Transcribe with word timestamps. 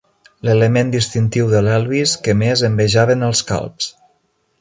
L'element 0.47 0.93
distintiu 0.93 1.51
de 1.51 1.61
l'Elvis 1.67 2.13
que 2.29 2.35
més 2.39 2.63
envejaven 2.71 3.27
els 3.29 3.43
calbs. 3.53 3.91